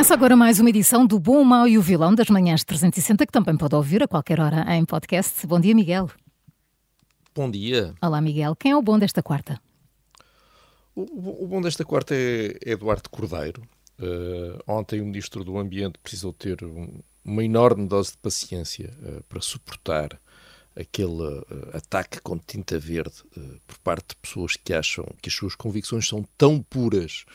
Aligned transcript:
Começa 0.00 0.14
agora 0.14 0.34
mais 0.34 0.58
uma 0.58 0.70
edição 0.70 1.04
do 1.06 1.20
Bom, 1.20 1.42
o 1.42 1.44
Mau 1.44 1.68
e 1.68 1.76
o 1.76 1.82
Vilão 1.82 2.14
das 2.14 2.30
Manhãs 2.30 2.64
360, 2.64 3.26
que 3.26 3.30
também 3.30 3.54
pode 3.54 3.74
ouvir 3.74 4.02
a 4.02 4.08
qualquer 4.08 4.40
hora 4.40 4.64
em 4.74 4.82
podcast. 4.82 5.46
Bom 5.46 5.60
dia, 5.60 5.74
Miguel. 5.74 6.08
Bom 7.34 7.50
dia. 7.50 7.92
Olá, 8.00 8.18
Miguel. 8.18 8.56
Quem 8.56 8.72
é 8.72 8.76
o 8.76 8.80
bom 8.80 8.98
desta 8.98 9.22
quarta? 9.22 9.60
O, 10.94 11.44
o 11.44 11.46
bom 11.46 11.60
desta 11.60 11.84
quarta 11.84 12.14
é 12.14 12.56
Eduardo 12.64 13.10
Cordeiro. 13.10 13.60
Uh, 13.98 14.58
ontem 14.66 15.02
o 15.02 15.04
Ministro 15.04 15.44
do 15.44 15.58
Ambiente 15.58 15.98
precisou 16.02 16.32
ter 16.32 16.64
um, 16.64 17.00
uma 17.22 17.44
enorme 17.44 17.86
dose 17.86 18.12
de 18.12 18.18
paciência 18.22 18.96
uh, 19.02 19.22
para 19.24 19.42
suportar 19.42 20.18
aquele 20.74 21.22
uh, 21.22 21.46
ataque 21.74 22.22
com 22.22 22.38
tinta 22.38 22.78
verde 22.78 23.16
por 23.66 23.76
parte 23.80 24.08
de 24.08 24.16
pessoas 24.16 24.56
que 24.56 24.72
acham 24.72 25.04
que 25.20 25.28
as 25.28 25.34
suas 25.34 25.54
convicções 25.54 26.08
são 26.08 26.24
tão 26.38 26.62
puras 26.62 27.26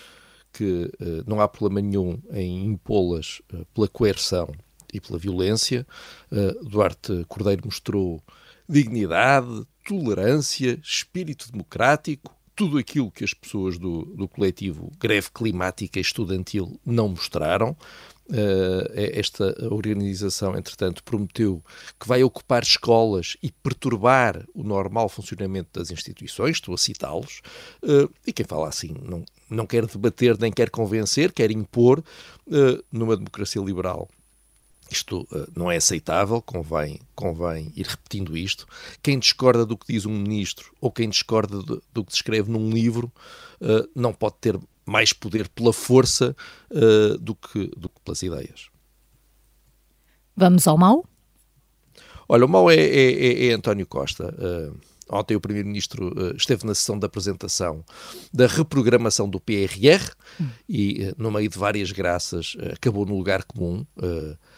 que 0.56 0.92
uh, 1.02 1.24
não 1.28 1.42
há 1.42 1.48
problema 1.48 1.82
nenhum 1.82 2.18
em 2.32 2.66
impô-las 2.66 3.42
uh, 3.54 3.66
pela 3.74 3.88
coerção 3.88 4.50
e 4.94 5.02
pela 5.02 5.20
violência. 5.20 5.86
Uh, 6.32 6.68
Duarte 6.70 7.26
Cordeiro 7.28 7.64
mostrou 7.66 8.22
dignidade, 8.68 9.66
tolerância, 9.86 10.80
espírito 10.82 11.52
democrático, 11.52 12.34
tudo 12.56 12.78
aquilo 12.78 13.12
que 13.12 13.26
as 13.26 13.34
pessoas 13.34 13.78
do, 13.78 14.06
do 14.06 14.28
coletivo 14.28 14.90
Greve 14.98 15.30
Climática 15.34 16.00
Estudantil 16.00 16.80
não 16.86 17.10
mostraram. 17.10 17.76
Uh, 18.28 18.90
esta 18.96 19.56
organização, 19.70 20.58
entretanto, 20.58 21.04
prometeu 21.04 21.64
que 22.00 22.08
vai 22.08 22.24
ocupar 22.24 22.64
escolas 22.64 23.38
e 23.42 23.52
perturbar 23.52 24.44
o 24.52 24.64
normal 24.64 25.08
funcionamento 25.10 25.70
das 25.78 25.92
instituições, 25.92 26.56
estou 26.56 26.74
a 26.74 26.78
citá-los, 26.78 27.42
uh, 27.84 28.12
e 28.26 28.34
quem 28.34 28.44
fala 28.44 28.68
assim 28.68 28.96
não, 29.00 29.24
não 29.48 29.68
quer 29.68 29.86
debater 29.86 30.40
nem 30.40 30.52
quer 30.52 30.72
convencer, 30.72 31.32
quer 31.32 31.52
impor 31.52 32.00
uh, 32.00 32.84
numa 32.92 33.16
democracia 33.16 33.62
liberal. 33.62 34.10
Isto 34.90 35.28
não 35.56 35.72
é 35.72 35.78
aceitável, 35.78 36.42
convém, 36.42 37.00
convém 37.16 37.72
ir 37.76 37.88
repetindo 37.88 38.38
isto. 38.38 38.68
Quem 39.02 39.18
discorda 39.18 39.66
do 39.66 39.76
que 39.76 39.92
diz 39.92 40.06
um 40.06 40.12
ministro 40.12 40.72
ou 40.80 40.92
quem 40.92 41.10
discorda 41.10 41.58
do, 41.58 41.82
do 41.92 42.06
que 42.06 42.12
se 42.12 42.18
escreve 42.18 42.52
num 42.52 42.70
livro 42.70 43.12
não 43.96 44.14
pode 44.14 44.36
ter 44.40 44.60
mais 44.86 45.12
poder 45.14 45.50
pela 45.50 45.74
força 45.74 46.36
do, 47.20 47.36
que, 47.36 47.72
do 47.76 47.90
que 47.90 48.00
pelas 48.04 48.22
ideias. 48.22 48.70
Vamos 50.36 50.68
ao 50.68 50.78
mal? 50.78 51.06
Olha, 52.28 52.46
o 52.46 52.50
mal 52.50 52.70
é, 52.70 52.76
é, 52.76 53.12
é, 53.12 53.48
é 53.48 53.54
António 53.54 53.88
Costa. 53.88 54.34
Ontem 55.10 55.36
o 55.36 55.42
Primeiro-Ministro 55.42 56.08
uh, 56.08 56.36
esteve 56.36 56.66
na 56.66 56.74
sessão 56.74 56.98
de 56.98 57.06
apresentação 57.06 57.86
da 58.34 58.48
reprogramação 58.48 59.30
do 59.30 59.40
PRR 59.40 60.12
hum. 60.40 60.48
e, 60.68 61.10
uh, 61.10 61.16
no 61.18 61.32
meio 61.32 61.48
de 61.48 61.58
várias 61.58 61.92
graças, 61.92 62.56
uh, 62.56 62.74
acabou 62.74 63.06
no 63.06 63.16
lugar 63.16 63.44
comum. 63.44 63.86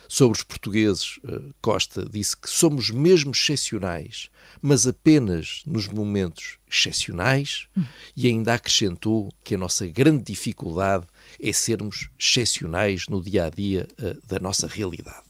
sobre 0.07 0.37
os 0.37 0.43
portugueses, 0.43 1.19
Costa 1.61 2.07
disse 2.09 2.35
que 2.37 2.49
somos 2.49 2.89
mesmo 2.89 3.31
excepcionais, 3.31 4.29
mas 4.61 4.87
apenas 4.87 5.61
nos 5.65 5.87
momentos 5.87 6.57
excepcionais 6.69 7.67
hum. 7.77 7.83
e 8.15 8.27
ainda 8.27 8.53
acrescentou 8.53 9.29
que 9.43 9.55
a 9.55 9.57
nossa 9.57 9.85
grande 9.85 10.23
dificuldade 10.23 11.05
é 11.41 11.51
sermos 11.51 12.09
excepcionais 12.17 13.07
no 13.09 13.21
dia 13.21 13.45
a 13.45 13.49
dia 13.49 13.87
da 14.27 14.39
nossa 14.39 14.65
realidade. 14.65 15.25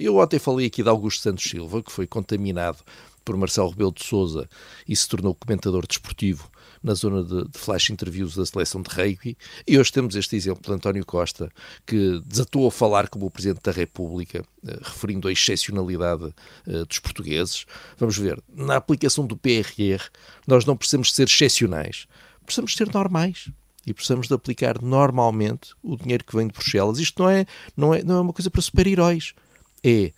eu 0.00 0.16
ontem 0.16 0.38
falei 0.38 0.66
aqui 0.66 0.82
de 0.82 0.88
Augusto 0.88 1.22
Santos 1.22 1.44
Silva, 1.44 1.82
que 1.82 1.90
foi 1.90 2.06
contaminado 2.06 2.78
por 3.26 3.36
Marcelo 3.36 3.68
Rebelo 3.68 3.92
de 3.92 4.04
Sousa 4.04 4.48
e 4.88 4.94
se 4.94 5.06
tornou 5.08 5.34
comentador 5.34 5.84
desportivo 5.86 6.48
na 6.82 6.94
zona 6.94 7.24
de, 7.24 7.48
de, 7.48 7.58
flash 7.58 7.90
interviews 7.90 8.36
da 8.36 8.46
seleção 8.46 8.80
de 8.80 8.88
rugby. 8.88 9.36
E 9.66 9.76
hoje 9.76 9.92
temos 9.92 10.14
este 10.14 10.36
exemplo 10.36 10.62
de 10.62 10.72
António 10.72 11.04
Costa, 11.04 11.50
que 11.84 12.22
desatou 12.24 12.68
a 12.68 12.70
falar 12.70 13.08
como 13.08 13.26
o 13.26 13.30
Presidente 13.30 13.62
da 13.62 13.72
República, 13.72 14.44
eh, 14.64 14.78
referindo 14.80 15.26
a 15.26 15.32
excepcionalidade 15.32 16.32
eh, 16.68 16.84
dos 16.84 17.00
portugueses. 17.00 17.66
Vamos 17.98 18.16
ver, 18.16 18.40
na 18.54 18.76
aplicação 18.76 19.26
do 19.26 19.36
PRR, 19.36 20.08
nós 20.46 20.64
não 20.64 20.76
precisamos 20.76 21.12
ser 21.12 21.24
excepcionais, 21.24 22.06
precisamos 22.44 22.74
ser 22.76 22.92
normais 22.94 23.50
e 23.84 23.92
precisamos 23.92 24.28
de 24.28 24.34
aplicar 24.34 24.80
normalmente 24.80 25.70
o 25.82 25.96
dinheiro 25.96 26.24
que 26.24 26.36
vem 26.36 26.46
de 26.46 26.52
Bruxelas. 26.52 27.00
Isto 27.00 27.24
não 27.24 27.30
é, 27.30 27.46
não 27.76 27.92
é, 27.92 28.02
não 28.04 28.18
é 28.18 28.20
uma 28.20 28.32
coisa 28.32 28.50
para 28.50 28.62
super-heróis. 28.62 29.34
É 29.82 30.12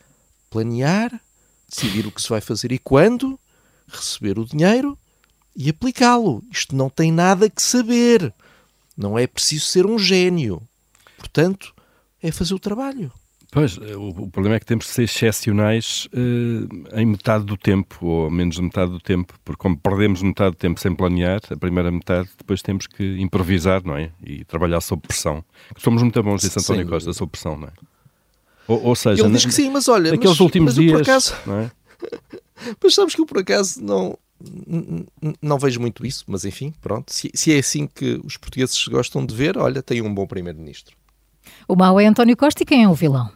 planear, 0.50 1.18
decidir 1.68 2.06
o 2.06 2.10
que 2.10 2.22
se 2.22 2.28
vai 2.28 2.40
fazer 2.40 2.72
e 2.72 2.78
quando, 2.78 3.38
receber 3.86 4.38
o 4.38 4.44
dinheiro 4.44 4.98
e 5.56 5.68
aplicá-lo. 5.68 6.42
Isto 6.50 6.74
não 6.74 6.88
tem 6.88 7.12
nada 7.12 7.50
que 7.50 7.62
saber. 7.62 8.32
Não 8.96 9.18
é 9.18 9.26
preciso 9.26 9.66
ser 9.66 9.86
um 9.86 9.98
gênio. 9.98 10.62
Portanto, 11.16 11.74
é 12.22 12.32
fazer 12.32 12.54
o 12.54 12.58
trabalho. 12.58 13.12
Pois, 13.50 13.78
o, 13.78 14.08
o 14.08 14.30
problema 14.30 14.56
é 14.56 14.60
que 14.60 14.66
temos 14.66 14.84
de 14.84 14.92
ser 14.92 15.04
excepcionais 15.04 16.06
uh, 16.12 16.98
em 16.98 17.06
metade 17.06 17.44
do 17.44 17.56
tempo, 17.56 18.06
ou 18.06 18.30
menos 18.30 18.56
de 18.56 18.62
metade 18.62 18.92
do 18.92 19.00
tempo, 19.00 19.34
porque 19.42 19.60
como 19.60 19.76
perdemos 19.76 20.20
metade 20.20 20.50
do 20.50 20.58
tempo 20.58 20.78
sem 20.78 20.94
planear, 20.94 21.40
a 21.50 21.56
primeira 21.56 21.90
metade, 21.90 22.28
depois 22.36 22.60
temos 22.60 22.86
que 22.86 23.18
improvisar, 23.18 23.82
não 23.82 23.96
é? 23.96 24.10
E 24.22 24.44
trabalhar 24.44 24.82
sob 24.82 25.00
pressão. 25.00 25.42
Somos 25.78 26.02
muito 26.02 26.22
bons, 26.22 26.42
disse 26.42 26.58
António 26.58 26.86
Costa, 26.86 27.12
sob 27.14 27.30
pressão, 27.30 27.56
não 27.56 27.68
é? 27.68 27.72
Ou, 28.68 28.84
ou 28.84 28.94
seja, 28.94 29.24
ele 29.24 29.32
diz 29.32 29.46
que 29.46 29.52
sim, 29.52 29.70
mas 29.70 29.88
olha, 29.88 30.10
naqueles 30.12 30.36
mas, 30.36 30.40
últimos 30.40 30.74
mas 30.74 30.84
dias. 30.84 30.92
Por 30.92 31.02
acaso, 31.02 31.34
é? 31.48 31.70
mas 32.82 32.94
sabes 32.94 33.14
que 33.14 33.20
eu 33.20 33.26
por 33.26 33.38
acaso 33.38 33.82
não, 33.82 34.16
não 35.42 35.58
vejo 35.58 35.80
muito 35.80 36.06
isso, 36.06 36.24
mas 36.26 36.44
enfim, 36.44 36.72
pronto. 36.80 37.12
Se, 37.12 37.30
se, 37.34 37.54
é 37.54 37.58
assim 37.58 37.86
que 37.86 38.20
os 38.24 38.36
portugueses 38.36 38.86
gostam 38.86 39.24
de 39.24 39.34
ver, 39.34 39.58
olha, 39.58 39.82
tem 39.82 40.02
um 40.02 40.14
bom 40.14 40.26
primeiro-ministro. 40.26 40.96
O 41.66 41.74
mau 41.74 41.98
é 41.98 42.06
António 42.06 42.36
Costa 42.36 42.62
e 42.62 42.66
quem 42.66 42.84
é 42.84 42.88
o 42.88 42.94
vilão? 42.94 43.30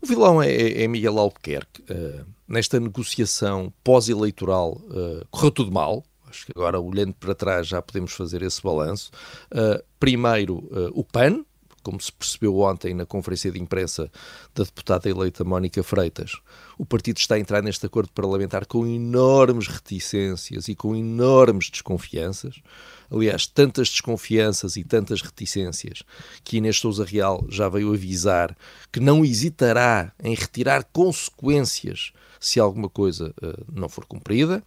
O 0.00 0.06
vilão 0.06 0.42
é, 0.42 0.82
é 0.82 0.88
Miguel 0.88 1.18
Albuquerque. 1.18 1.82
Uh, 1.82 2.26
nesta 2.46 2.78
negociação 2.80 3.72
pós-eleitoral 3.82 4.72
uh, 4.72 5.26
correu 5.30 5.50
tudo 5.50 5.72
mal. 5.72 6.04
Acho 6.28 6.46
que 6.46 6.52
agora, 6.54 6.80
olhando 6.80 7.14
para 7.14 7.34
trás, 7.34 7.66
já 7.66 7.80
podemos 7.80 8.12
fazer 8.12 8.42
esse 8.42 8.60
balanço. 8.60 9.10
Uh, 9.52 9.82
primeiro, 10.00 10.68
o 10.92 11.04
PAN, 11.04 11.44
como 11.84 12.00
se 12.00 12.10
percebeu 12.10 12.58
ontem 12.58 12.94
na 12.94 13.04
conferência 13.04 13.52
de 13.52 13.60
imprensa 13.60 14.10
da 14.54 14.64
deputada 14.64 15.08
eleita 15.08 15.44
Mónica 15.44 15.82
Freitas, 15.82 16.32
o 16.78 16.84
partido 16.84 17.18
está 17.18 17.36
a 17.36 17.38
entrar 17.38 17.62
neste 17.62 17.84
acordo 17.86 18.10
parlamentar 18.12 18.66
com 18.66 18.86
enormes 18.86 19.68
reticências 19.68 20.66
e 20.66 20.74
com 20.74 20.96
enormes 20.96 21.70
desconfianças. 21.70 22.56
Aliás, 23.10 23.46
tantas 23.46 23.90
desconfianças 23.90 24.76
e 24.76 24.82
tantas 24.82 25.20
reticências 25.20 26.02
que 26.42 26.56
Inês 26.56 26.78
Souza 26.78 27.04
Real 27.04 27.44
já 27.48 27.68
veio 27.68 27.92
avisar 27.92 28.56
que 28.90 28.98
não 28.98 29.24
hesitará 29.24 30.12
em 30.22 30.34
retirar 30.34 30.84
consequências 30.84 32.12
se 32.40 32.58
alguma 32.58 32.88
coisa 32.88 33.34
uh, 33.42 33.64
não 33.72 33.88
for 33.88 34.04
cumprida. 34.04 34.62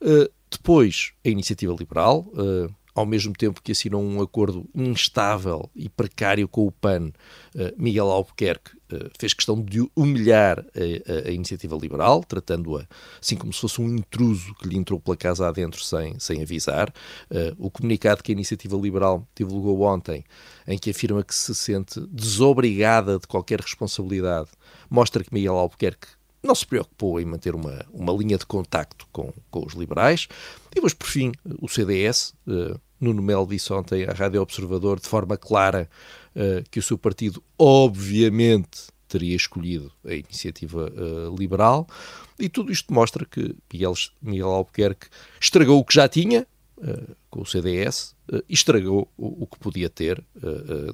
Uh, 0.00 0.30
depois, 0.50 1.12
a 1.24 1.28
iniciativa 1.28 1.74
liberal. 1.78 2.26
Uh, 2.32 2.74
ao 2.94 3.06
mesmo 3.06 3.32
tempo 3.32 3.62
que 3.62 3.72
assinou 3.72 4.02
um 4.02 4.20
acordo 4.20 4.68
instável 4.74 5.70
e 5.74 5.88
precário 5.88 6.48
com 6.48 6.66
o 6.66 6.72
PAN, 6.72 7.12
eh, 7.56 7.74
Miguel 7.76 8.08
Albuquerque 8.10 8.72
eh, 8.92 9.10
fez 9.18 9.32
questão 9.32 9.60
de 9.60 9.88
humilhar 9.94 10.60
a, 10.60 11.28
a, 11.28 11.30
iniciativa 11.30 11.76
liberal, 11.76 12.24
tratando-a 12.24 12.86
assim 13.20 13.36
como 13.36 13.52
se 13.52 13.60
fosse 13.60 13.80
um 13.80 13.88
intruso 13.88 14.54
que 14.54 14.68
lhe 14.68 14.76
entrou 14.76 15.00
pela 15.00 15.16
casa 15.16 15.48
adentro 15.48 15.82
sem, 15.82 16.18
sem 16.18 16.42
avisar. 16.42 16.92
Eh, 17.30 17.54
o 17.58 17.70
comunicado 17.70 18.22
que 18.22 18.32
a 18.32 18.34
iniciativa 18.34 18.76
liberal 18.76 19.26
divulgou 19.36 19.82
ontem, 19.82 20.24
em 20.66 20.78
que 20.78 20.90
afirma 20.90 21.22
que 21.22 21.34
se 21.34 21.54
sente 21.54 22.00
desobrigada 22.08 23.18
de 23.18 23.26
qualquer 23.26 23.60
responsabilidade, 23.60 24.48
mostra 24.88 25.22
que 25.22 25.32
Miguel 25.32 25.56
Albuquerque 25.56 26.19
não 26.42 26.54
se 26.54 26.66
preocupou 26.66 27.20
em 27.20 27.24
manter 27.24 27.54
uma, 27.54 27.84
uma 27.92 28.12
linha 28.12 28.38
de 28.38 28.46
contacto 28.46 29.06
com, 29.12 29.32
com 29.50 29.66
os 29.66 29.74
liberais. 29.74 30.28
E 30.70 30.76
depois, 30.76 30.94
por 30.94 31.06
fim, 31.06 31.32
o 31.60 31.68
CDS, 31.68 32.34
uh, 32.46 32.80
Nuno 33.00 33.22
Melo 33.22 33.46
disse 33.46 33.72
ontem 33.72 34.04
à 34.04 34.12
Rádio 34.12 34.40
Observador, 34.40 35.00
de 35.00 35.08
forma 35.08 35.36
clara, 35.36 35.88
uh, 36.34 36.68
que 36.70 36.78
o 36.78 36.82
seu 36.82 36.96
partido, 36.96 37.42
obviamente, 37.58 38.88
teria 39.10 39.34
escolhido 39.34 39.92
a 40.04 40.14
iniciativa 40.14 40.90
uh, 40.90 41.36
liberal. 41.36 41.86
E 42.38 42.48
tudo 42.48 42.72
isto 42.72 42.92
mostra 42.94 43.26
que 43.26 43.54
Miguel, 43.72 43.94
Miguel 44.22 44.48
Albuquerque 44.48 45.08
estragou 45.40 45.78
o 45.78 45.84
que 45.84 45.94
já 45.94 46.08
tinha, 46.08 46.46
uh, 46.78 47.16
com 47.28 47.42
o 47.42 47.46
CDS, 47.46 48.14
estragou 48.48 49.10
o, 49.16 49.44
o, 49.44 49.46
que 49.46 49.58
podia 49.58 49.88
ter 49.88 50.22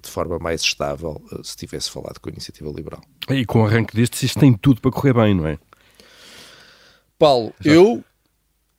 de 0.03 0.09
forma 0.09 0.39
mais 0.39 0.63
estável 0.63 1.23
se 1.43 1.57
tivesse 1.57 1.91
falado 1.91 2.19
com 2.19 2.29
a 2.29 2.33
iniciativa 2.33 2.71
liberal. 2.71 3.01
E 3.31 3.45
com 3.45 3.63
o 3.63 3.67
arranque 3.67 3.95
destes, 3.95 4.23
isto 4.23 4.41
tem 4.41 4.53
tudo 4.55 4.81
para 4.81 4.91
correr 4.91 5.13
bem, 5.13 5.35
não 5.35 5.47
é? 5.47 5.59
Paulo, 7.19 7.53
já. 7.61 7.73
eu 7.73 8.05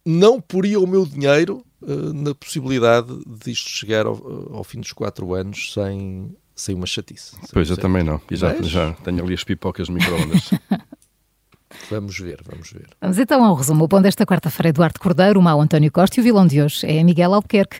não 0.06 0.39
poria 0.42 0.80
o 0.80 0.88
meu 0.88 1.06
dinheiro 1.06 1.65
na 1.81 2.33
possibilidade 2.33 3.13
de 3.25 3.51
isto 3.51 3.69
chegar 3.69 4.06
ao, 4.06 4.56
ao 4.56 4.63
fim 4.63 4.80
dos 4.80 4.92
quatro 4.92 5.33
anos 5.33 5.74
sem 5.74 6.36
sem 6.57 6.74
uma 6.74 6.88
chatice. 6.88 7.38
Pois, 7.53 7.69
eu 7.69 7.77
também 7.77 8.03
não. 8.03 8.19
E 8.30 8.36
já, 8.36 8.53
Mas... 8.53 8.68
já 8.68 8.94
tenho 8.94 9.24
ali 9.24 9.36
as 9.36 9.44
pipocas 9.44 9.88
de 9.88 9.94
microondas. 9.94 10.50
Vamos 11.92 12.18
ver, 12.18 12.42
vamos 12.44 12.71
ver. 12.71 12.88
Vamos 13.00 13.19
então 13.19 13.44
ao 13.44 13.53
resumo. 13.53 13.86
O 13.86 13.88
pão 13.88 14.01
desta 14.01 14.25
quarta-feira 14.25 14.69
é 14.69 14.71
Eduardo 14.71 15.00
Cordeiro, 15.00 15.39
o 15.39 15.44
mau 15.44 15.62
António 15.62 15.92
Costa 15.92 16.19
e 16.19 16.21
o 16.21 16.24
vilão 16.24 16.48
de 16.48 16.62
hoje 16.62 16.86
é 16.86 17.03
Miguel 17.03 17.33
Albuquerque. 17.33 17.80